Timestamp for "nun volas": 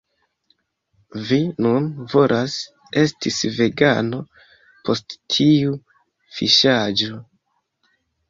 1.65-2.55